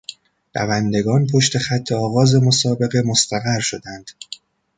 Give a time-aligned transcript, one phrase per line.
[0.53, 4.11] دوندگان پشت خط آغاز مسابقه مستقر شدند.